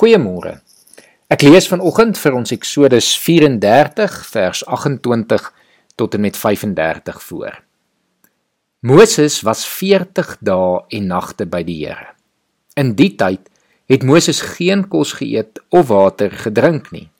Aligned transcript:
Goeiemôre. 0.00 0.54
Ek 1.28 1.42
lees 1.44 1.66
vanoggend 1.68 2.16
vir 2.16 2.32
ons 2.38 2.54
Eksodus 2.54 3.10
34 3.20 4.14
vers 4.30 4.62
28 4.64 5.48
tot 6.00 6.14
en 6.16 6.22
met 6.24 6.38
35 6.40 7.18
voor. 7.26 7.58
Moses 8.80 9.36
was 9.44 9.66
40 9.68 10.30
dae 10.40 10.78
en 10.96 11.10
nagte 11.12 11.44
by 11.44 11.60
die 11.68 11.76
Here. 11.82 12.14
In 12.80 12.94
die 12.96 13.10
tyd 13.20 13.50
het 13.92 14.06
Moses 14.08 14.40
geen 14.54 14.86
kos 14.88 15.12
geëet 15.18 15.60
of 15.68 15.90
water 15.92 16.32
gedrink 16.46 16.88
nie. 16.96 17.10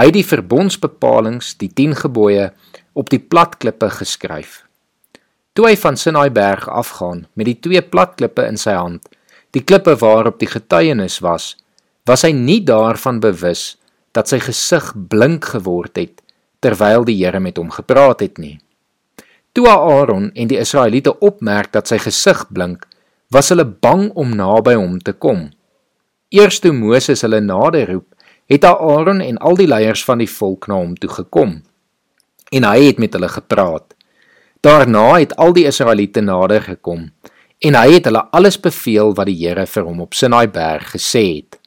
Hy 0.00 0.08
het 0.08 0.16
die 0.16 0.24
verbondsbepalings, 0.24 1.52
die 1.60 1.68
10 1.68 1.98
gebooie 2.06 2.48
op 2.96 3.12
die 3.12 3.20
platklippe 3.20 3.92
geskryf. 3.98 4.62
Toe 5.52 5.68
hy 5.68 5.76
van 5.84 6.00
Sinai 6.00 6.30
berg 6.32 6.64
afgaan 6.64 7.26
met 7.36 7.52
die 7.52 7.58
twee 7.60 7.84
platklippe 7.84 8.48
in 8.48 8.56
sy 8.56 8.80
hand, 8.80 9.04
die 9.52 9.66
klippe 9.68 9.98
waarop 10.00 10.40
die 10.40 10.52
getuienis 10.56 11.20
was, 11.20 11.52
was 12.06 12.22
hy 12.26 12.32
nie 12.32 12.60
daarvan 12.64 13.20
bewus 13.20 13.76
dat 14.16 14.30
sy 14.30 14.38
gesig 14.40 14.92
blink 15.10 15.50
geword 15.56 15.98
het 15.98 16.22
terwyl 16.64 17.04
die 17.04 17.18
Here 17.18 17.40
met 17.40 17.58
hom 17.60 17.70
gepraat 17.70 18.22
het 18.24 18.38
nie. 18.38 18.56
Toe 19.52 19.68
Aaron 19.68 20.30
en 20.34 20.48
die 20.48 20.58
Israeliete 20.60 21.14
opmerk 21.24 21.72
dat 21.72 21.88
sy 21.88 21.98
gesig 22.00 22.42
blink, 22.52 22.86
was 23.32 23.50
hulle 23.52 23.64
bang 23.66 24.08
om 24.14 24.34
naby 24.36 24.76
hom 24.76 24.98
te 25.02 25.12
kom. 25.12 25.48
Eers 26.30 26.60
toe 26.62 26.72
Moses 26.72 27.22
hulle 27.26 27.40
nader 27.40 27.90
roep, 27.90 28.08
het 28.46 28.64
Aaron 28.64 29.20
en 29.20 29.38
al 29.38 29.58
die 29.58 29.68
leiers 29.68 30.04
van 30.06 30.22
die 30.22 30.30
volk 30.30 30.68
na 30.70 30.78
hom 30.78 30.94
toe 31.00 31.10
gekom 31.10 31.60
en 32.54 32.62
hy 32.62 32.84
het 32.84 33.00
met 33.02 33.14
hulle 33.16 33.28
gepraat. 33.28 33.94
Daarna 34.62 35.18
het 35.18 35.34
al 35.36 35.54
die 35.56 35.66
Israeliete 35.66 36.22
nader 36.22 36.62
gekom 36.62 37.08
en 37.64 37.78
hy 37.78 37.96
het 37.96 38.06
hulle 38.06 38.22
alles 38.36 38.58
beveel 38.60 39.14
wat 39.18 39.26
die 39.30 39.38
Here 39.40 39.66
vir 39.66 39.86
hom 39.86 40.02
op 40.04 40.14
Sinai 40.14 40.46
berg 40.52 40.92
gesê 40.94 41.24
het. 41.40 41.58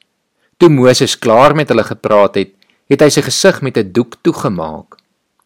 Toe 0.59 0.67
Moses 0.67 1.15
klaar 1.15 1.53
met 1.55 1.69
hulle 1.71 1.85
gepraat 1.87 2.35
het, 2.35 2.49
het 2.91 3.03
hy 3.05 3.07
sy 3.13 3.21
gesig 3.23 3.61
met 3.63 3.77
'n 3.77 3.91
doek 3.95 4.17
toegemaak. 4.21 4.97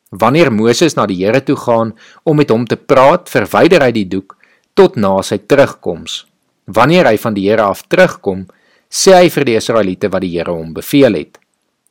Wanneer 0.10 0.50
Moses 0.52 0.96
na 0.96 1.06
die 1.06 1.22
Here 1.22 1.42
toe 1.44 1.56
gaan 1.56 1.94
om 2.24 2.38
met 2.38 2.50
hom 2.50 2.66
te 2.66 2.76
praat, 2.76 3.30
verwyder 3.30 3.82
hy 3.82 3.92
die 3.92 4.08
doek 4.08 4.36
tot 4.74 4.96
na 4.96 5.22
sy 5.22 5.38
terugkoms. 5.38 6.26
Wanneer 6.66 7.06
hy 7.06 7.18
van 7.18 7.34
die 7.34 7.50
Here 7.50 7.62
af 7.62 7.84
terugkom, 7.88 8.48
sê 8.90 9.14
hy 9.14 9.30
vir 9.30 9.46
die 9.46 9.56
Israeliete 9.56 10.10
wat 10.10 10.22
die 10.22 10.38
Here 10.38 10.52
hom 10.52 10.74
beveel 10.74 11.14
het. 11.14 11.38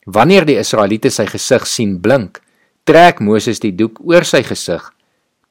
Wanneer 0.07 0.45
die 0.45 0.59
Israeliete 0.59 1.11
sy 1.11 1.27
gesig 1.27 1.67
sien 1.67 2.01
blink, 2.01 2.41
trek 2.85 3.21
Moses 3.21 3.61
die 3.61 3.73
doek 3.73 4.01
oor 4.01 4.25
sy 4.25 4.43
gesig 4.43 4.93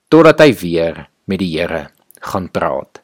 totdat 0.10 0.42
hy 0.42 0.52
weer 0.54 1.08
met 1.26 1.40
die 1.40 1.58
Here 1.58 1.88
gaan 2.20 2.50
praat. 2.50 3.00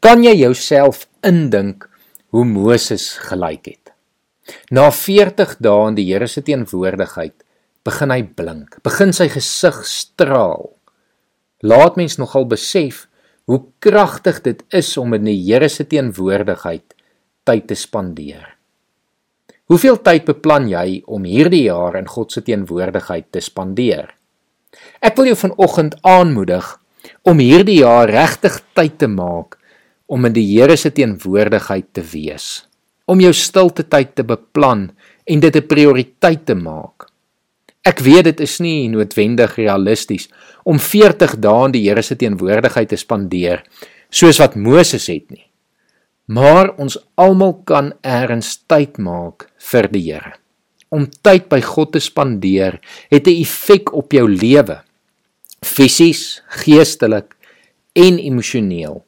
Kan 0.00 0.22
jy 0.22 0.34
jouself 0.36 1.06
indink 1.22 1.88
hoe 2.36 2.44
Moses 2.44 3.14
gelyk 3.24 3.70
het. 3.70 3.92
Na 4.68 4.90
40 4.92 5.56
dae 5.64 5.88
in 5.88 5.96
die 5.96 6.04
Here 6.10 6.28
se 6.28 6.42
teenwoordigheid 6.44 7.34
begin 7.86 8.12
hy 8.12 8.22
blink, 8.36 8.76
begin 8.84 9.14
sy 9.16 9.30
gesig 9.32 9.78
straal. 9.88 10.68
Laat 11.64 11.96
mens 11.96 12.18
nogal 12.20 12.44
besef 12.50 13.06
hoe 13.48 13.62
kragtig 13.80 14.42
dit 14.44 14.60
is 14.74 14.92
om 15.00 15.16
in 15.16 15.24
die 15.30 15.38
Here 15.46 15.70
se 15.72 15.86
teenwoordigheid 15.88 16.92
tyd 17.48 17.68
te 17.70 17.78
spandeer. 17.78 18.52
Hoeveel 19.72 19.96
tyd 20.04 20.28
beplan 20.28 20.68
jy 20.70 21.00
om 21.10 21.24
hierdie 21.26 21.64
jaar 21.70 21.96
in 21.98 22.10
God 22.10 22.36
se 22.36 22.44
teenwoordigheid 22.44 23.32
te 23.32 23.40
spandeer? 23.40 24.12
Ek 25.00 25.16
wil 25.16 25.32
jou 25.32 25.38
vanoggend 25.46 25.96
aanmoedig 26.04 26.68
om 27.24 27.40
hierdie 27.40 27.80
jaar 27.80 28.10
regtig 28.12 28.60
tyd 28.76 29.00
te 29.00 29.08
maak 29.08 29.56
om 30.06 30.24
in 30.24 30.32
die 30.32 30.46
Here 30.46 30.76
se 30.76 30.90
teenwoordigheid 30.90 31.92
te 31.92 32.02
wees, 32.02 32.66
om 33.06 33.20
jou 33.20 33.32
stilte 33.32 33.82
tyd 33.82 34.14
te 34.14 34.24
beplan 34.24 34.90
en 35.26 35.40
dit 35.40 35.56
'n 35.56 35.66
prioriteit 35.66 36.46
te 36.46 36.54
maak. 36.54 37.10
Ek 37.86 38.00
weet 38.00 38.24
dit 38.24 38.40
is 38.40 38.58
nie 38.60 38.88
noodwendig 38.88 39.56
realisties 39.56 40.28
om 40.64 40.78
40 40.78 41.36
dae 41.38 41.66
in 41.66 41.72
die 41.72 41.88
Here 41.88 42.02
se 42.02 42.16
teenwoordigheid 42.16 42.88
te 42.88 42.96
spandeer 42.96 43.62
soos 44.10 44.38
wat 44.38 44.56
Moses 44.56 45.06
het 45.06 45.30
nie. 45.30 45.46
Maar 46.26 46.72
ons 46.82 46.98
almal 47.14 47.54
kan 47.68 47.92
eers 48.02 48.56
tyd 48.66 48.98
maak 48.98 49.46
vir 49.70 49.88
die 49.92 50.02
Here. 50.08 50.34
Om 50.90 51.06
tyd 51.22 51.48
by 51.50 51.60
God 51.62 51.92
te 51.92 52.00
spandeer 52.00 52.80
het 53.10 53.26
'n 53.26 53.40
effek 53.42 53.92
op 53.94 54.12
jou 54.12 54.26
lewe. 54.28 54.82
Fisies, 55.62 56.42
geestelik 56.48 57.36
en 57.94 58.18
emosioneel. 58.18 59.04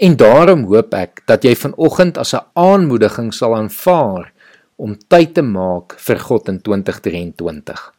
En 0.00 0.16
daarom 0.16 0.62
hoop 0.64 0.94
ek 0.96 1.20
dat 1.28 1.44
jy 1.44 1.52
vanoggend 1.60 2.16
as 2.16 2.32
'n 2.32 2.46
aanmoediging 2.56 3.34
sal 3.36 3.54
aanvaar 3.54 4.32
om 4.76 4.96
tyd 4.96 5.34
te 5.34 5.42
maak 5.42 5.98
vir 6.00 6.18
God 6.18 6.48
in 6.48 6.60
2023. 6.60 7.92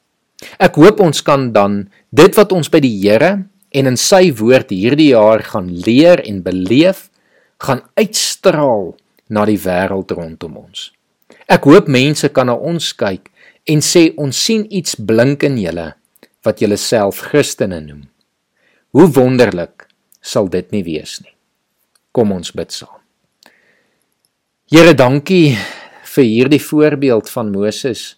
Ek 0.58 0.76
hoop 0.76 1.00
ons 1.00 1.22
kan 1.22 1.52
dan 1.54 1.90
dit 2.10 2.36
wat 2.36 2.52
ons 2.52 2.70
by 2.70 2.80
die 2.80 2.98
Here 3.04 3.46
en 3.70 3.86
in 3.86 3.98
sy 3.98 4.34
woord 4.34 4.74
hierdie 4.74 5.14
jaar 5.14 5.44
gaan 5.44 5.70
leer 5.70 6.20
en 6.26 6.42
beleef, 6.42 7.10
gaan 7.62 7.82
uitstraal 7.94 8.96
na 9.30 9.46
die 9.46 9.60
wêreld 9.62 10.12
rondom 10.12 10.58
ons. 10.58 10.92
Ek 11.48 11.64
hoop 11.64 11.88
mense 11.88 12.30
kan 12.30 12.50
na 12.50 12.56
ons 12.56 12.94
kyk 12.94 13.30
en 13.70 13.80
sê 13.82 14.14
ons 14.18 14.46
sien 14.46 14.66
iets 14.70 14.96
blink 14.96 15.44
in 15.44 15.58
julle 15.58 15.94
wat 16.44 16.60
julle 16.60 16.78
self 16.78 17.22
Christene 17.30 17.80
noem. 17.82 18.10
Hoe 18.92 19.08
wonderlik 19.08 19.86
sal 20.22 20.50
dit 20.50 20.72
nie 20.72 20.84
wees 20.84 21.22
nie. 21.22 21.36
Kom 22.12 22.34
ons 22.36 22.52
bid 22.52 22.74
saam. 22.76 22.98
Here, 24.72 24.92
dankie 24.96 25.56
vir 26.12 26.26
hierdie 26.28 26.60
voorbeeld 26.60 27.30
van 27.32 27.52
Moses 27.54 28.18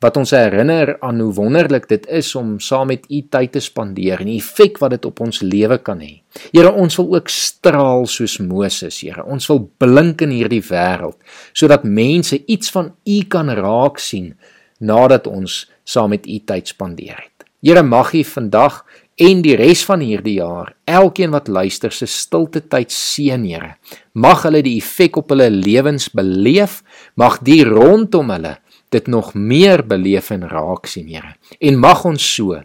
wat 0.00 0.16
ons 0.16 0.32
herinner 0.32 0.94
aan 1.04 1.18
hoe 1.20 1.32
wonderlik 1.36 1.86
dit 1.88 2.06
is 2.08 2.30
om 2.36 2.54
saam 2.60 2.88
met 2.88 3.04
U 3.12 3.18
tyd 3.32 3.52
te 3.52 3.60
spandeer 3.60 4.22
en 4.22 4.30
die 4.30 4.38
effek 4.40 4.78
wat 4.80 4.94
dit 4.94 5.08
op 5.08 5.20
ons 5.24 5.42
lewe 5.44 5.76
kan 5.84 6.00
hê. 6.00 6.22
Here, 6.54 6.72
ons 6.72 6.96
wil 7.00 7.18
ook 7.18 7.32
straal 7.32 8.06
soos 8.08 8.38
Moses, 8.44 9.02
Here. 9.04 9.24
Ons 9.24 9.48
wil 9.52 9.66
blink 9.80 10.24
in 10.24 10.32
hierdie 10.36 10.62
wêreld 10.64 11.16
sodat 11.52 11.84
mense 11.84 12.40
iets 12.44 12.72
van 12.72 12.94
U 13.04 13.18
kan 13.28 13.52
raak 13.56 14.00
sien 14.00 14.34
nadat 14.80 15.28
ons 15.28 15.66
saam 15.84 16.12
met 16.16 16.28
U 16.28 16.40
tyd 16.48 16.72
spandeer 16.72 17.20
het. 17.20 17.48
Here, 17.60 17.84
mag 17.84 18.14
U 18.16 18.24
vandag 18.24 18.82
en 19.20 19.42
die 19.44 19.56
res 19.58 19.82
van 19.84 20.00
hierdie 20.04 20.38
jaar 20.38 20.72
elkeen 20.88 21.32
wat 21.34 21.50
luister 21.52 21.92
se 21.92 22.08
stilte 22.08 22.62
tyd 22.72 22.92
seën 22.94 23.44
Here. 23.44 23.74
Mag 24.14 24.46
hulle 24.46 24.62
die 24.64 24.78
effek 24.80 25.20
op 25.20 25.34
hulle 25.34 25.50
lewens 25.52 26.08
beleef 26.16 26.80
mag 27.20 27.40
die 27.44 27.62
rondom 27.68 28.32
hulle 28.32 28.56
dit 28.90 29.06
nog 29.06 29.34
meer 29.34 29.84
beleef 29.86 30.32
en 30.34 30.48
raak 30.48 30.88
sien 30.90 31.10
Here. 31.12 31.36
En 31.60 31.80
mag 31.80 32.04
ons 32.08 32.30
so 32.36 32.56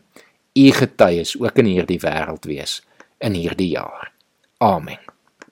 u 0.56 0.70
getuies 0.72 1.36
ook 1.42 1.60
in 1.64 1.74
hierdie 1.74 2.00
wêreld 2.00 2.48
wees 2.48 2.80
in 3.20 3.36
hierdie 3.36 3.74
jaar. 3.76 4.14
Amen 4.64 5.15